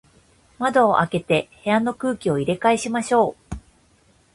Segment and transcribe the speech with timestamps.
[0.57, 3.57] 窓を開けて、部屋の空気を入れ替えましょう。